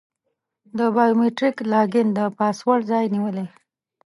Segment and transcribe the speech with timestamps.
[0.77, 3.45] د بایو میتریک لاګین د پاسورډ ځای نیولی.